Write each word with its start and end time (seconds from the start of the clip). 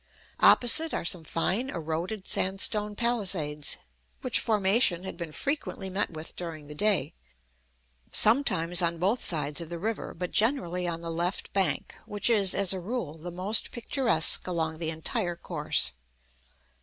Opposite 0.39 0.95
are 0.95 1.05
some 1.05 1.23
fine, 1.23 1.69
eroded 1.69 2.27
sandstone 2.27 2.95
palisades, 2.95 3.77
which 4.21 4.39
formation 4.39 5.03
had 5.03 5.15
been 5.15 5.31
frequently 5.31 5.91
met 5.91 6.09
with 6.09 6.35
during 6.35 6.65
the 6.65 6.73
day, 6.73 7.13
sometimes 8.11 8.81
on 8.81 8.97
both 8.97 9.21
sides 9.21 9.61
of 9.61 9.69
the 9.69 9.77
river, 9.77 10.15
but 10.15 10.31
generally 10.31 10.87
on 10.87 11.01
the 11.01 11.11
left 11.11 11.53
bank, 11.53 11.93
which 12.07 12.31
is, 12.31 12.55
as 12.55 12.73
a 12.73 12.79
rule, 12.79 13.13
the 13.13 13.29
most 13.29 13.69
picturesque 13.69 14.47
along 14.47 14.79
the 14.79 14.89
entire 14.89 15.35
course. 15.35 15.91